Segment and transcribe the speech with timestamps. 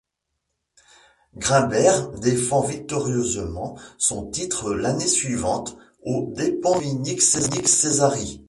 [1.37, 8.39] Grimbert défend victorieusement son titre l'année suivante aux dépens de Dominique Cesari.